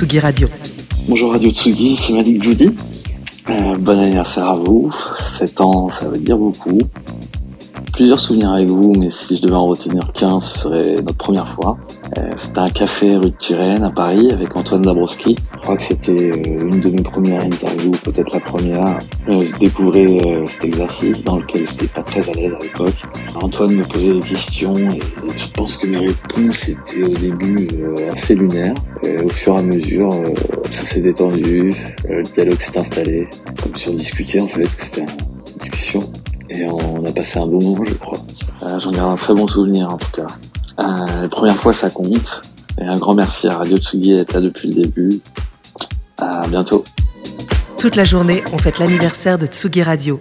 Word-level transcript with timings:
Radio. 0.00 0.48
Bonjour 1.08 1.32
Radio 1.32 1.50
Tsugi, 1.50 1.94
c'est 1.94 2.14
Malik 2.14 2.42
Judy. 2.42 2.70
Euh, 3.50 3.76
bon 3.76 4.00
anniversaire 4.00 4.48
à 4.48 4.54
vous. 4.54 4.90
7 5.26 5.60
ans, 5.60 5.90
ça 5.90 6.08
veut 6.08 6.16
dire 6.18 6.38
beaucoup. 6.38 6.78
Plusieurs 8.00 8.18
souvenirs 8.18 8.52
avec 8.52 8.70
vous, 8.70 8.94
mais 8.98 9.10
si 9.10 9.36
je 9.36 9.42
devais 9.42 9.56
en 9.56 9.66
retenir 9.66 10.10
qu'un, 10.14 10.40
ce 10.40 10.60
serait 10.60 10.94
notre 10.94 11.18
première 11.18 11.52
fois. 11.52 11.76
Euh, 12.16 12.30
c'était 12.38 12.60
un 12.60 12.70
café 12.70 13.14
rue 13.14 13.30
de 13.30 13.36
Turenne 13.38 13.84
à 13.84 13.90
Paris 13.90 14.32
avec 14.32 14.56
Antoine 14.56 14.80
Dabrowski. 14.80 15.36
Je 15.52 15.60
crois 15.60 15.76
que 15.76 15.82
c'était 15.82 16.30
euh, 16.30 16.60
une 16.60 16.80
de 16.80 16.88
mes 16.88 17.02
premières 17.02 17.42
interviews, 17.42 17.92
peut-être 18.02 18.32
la 18.32 18.40
première. 18.40 18.98
Euh, 19.28 19.44
je 19.46 19.58
découvrais 19.58 20.06
cet 20.46 20.64
exercice 20.64 21.22
dans 21.24 21.36
lequel 21.40 21.66
je 21.66 21.72
n'étais 21.72 21.88
pas 21.88 22.02
très 22.02 22.26
à 22.26 22.32
l'aise 22.32 22.54
à 22.58 22.62
l'époque. 22.62 23.02
Antoine 23.42 23.74
me 23.74 23.84
posait 23.84 24.14
des 24.14 24.20
questions 24.20 24.72
et, 24.72 24.98
je 25.36 25.50
pense 25.52 25.76
que 25.76 25.86
mes 25.86 25.98
réponses 25.98 26.70
étaient 26.70 27.04
au 27.04 27.12
début 27.12 27.68
assez 28.10 28.34
lunaires. 28.34 28.72
Au 29.22 29.28
fur 29.28 29.56
et 29.56 29.58
à 29.58 29.62
mesure, 29.62 30.10
ça 30.70 30.86
s'est 30.86 31.02
détendu, 31.02 31.74
le 32.08 32.22
dialogue 32.22 32.60
s'est 32.62 32.78
installé, 32.78 33.28
comme 33.62 33.76
si 33.76 33.90
on 33.90 33.94
discutait 33.94 34.40
en 34.40 34.48
fait, 34.48 34.64
que 34.74 34.84
c'était 34.86 35.02
une 35.02 35.58
discussion. 35.58 36.00
Et 36.50 36.66
on 36.68 37.04
a 37.04 37.12
passé 37.12 37.38
un 37.38 37.46
bon 37.46 37.62
moment, 37.62 37.84
je 37.84 37.94
crois. 37.94 38.18
Euh, 38.64 38.80
J'en 38.80 38.90
garde 38.90 39.12
un 39.12 39.16
très 39.16 39.34
bon 39.34 39.46
souvenir 39.46 39.92
en 39.92 39.96
tout 39.96 40.10
cas. 40.10 40.26
Euh, 40.80 41.22
la 41.22 41.28
première 41.28 41.56
fois, 41.56 41.72
ça 41.72 41.90
compte. 41.90 42.42
Et 42.80 42.84
un 42.84 42.96
grand 42.96 43.14
merci 43.14 43.46
à 43.46 43.58
Radio 43.58 43.76
Tsugi 43.76 44.16
d'être 44.16 44.32
là 44.32 44.40
depuis 44.40 44.68
le 44.68 44.82
début. 44.82 45.20
À 46.18 46.46
bientôt. 46.48 46.84
Toute 47.78 47.96
la 47.96 48.04
journée, 48.04 48.42
on 48.52 48.58
fête 48.58 48.78
l'anniversaire 48.78 49.38
de 49.38 49.46
Tsugi 49.46 49.82
Radio. 49.82 50.20